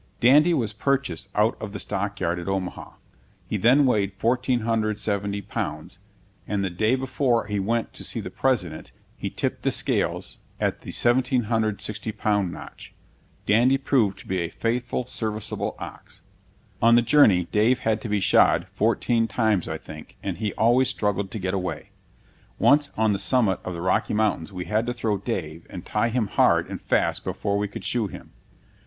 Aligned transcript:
Dandy 0.19 0.51
was 0.55 0.73
purchased 0.73 1.29
out 1.35 1.55
of 1.61 1.73
the 1.73 1.79
stockyard 1.79 2.39
at 2.39 2.47
Omaha. 2.47 2.93
He 3.45 3.55
then 3.57 3.85
weighed 3.85 4.13
1,470 4.19 5.41
pounds, 5.43 5.99
and 6.47 6.65
the 6.65 6.71
day 6.71 6.95
before 6.95 7.45
he 7.45 7.59
went 7.59 7.93
to 7.93 8.03
see 8.03 8.19
the 8.19 8.31
President 8.31 8.91
he 9.15 9.29
tipped 9.29 9.61
the 9.61 9.69
scales 9.69 10.39
at 10.59 10.79
the 10.79 10.87
1,760 10.87 12.13
pound 12.13 12.51
notch. 12.51 12.95
Dandy 13.45 13.77
proved 13.77 14.17
to 14.17 14.27
be 14.27 14.39
a 14.39 14.49
faithful, 14.49 15.05
serviceable 15.05 15.75
ox. 15.77 16.23
On 16.81 16.95
the 16.95 17.03
journey 17.03 17.43
Dave 17.51 17.81
had 17.81 18.01
to 18.01 18.09
be 18.09 18.19
shod 18.19 18.65
fourteen 18.73 19.27
times, 19.27 19.69
I 19.69 19.77
think, 19.77 20.17
and 20.23 20.39
he 20.39 20.51
always 20.55 20.89
struggled 20.89 21.29
to 21.29 21.37
get 21.37 21.53
away. 21.53 21.91
Once, 22.57 22.89
on 22.97 23.13
the 23.13 23.19
summit 23.19 23.59
of 23.63 23.75
the 23.75 23.81
Rocky 23.81 24.15
Mountains, 24.15 24.51
we 24.51 24.65
had 24.65 24.87
to 24.87 24.93
throw 24.93 25.19
Dave 25.19 25.67
and 25.69 25.85
tie 25.85 26.09
him 26.09 26.25
hard 26.25 26.67
and 26.71 26.81
fast 26.81 27.23
before 27.23 27.59
we 27.59 27.67
could 27.67 27.83
shoe 27.85 28.07
him. 28.07 28.31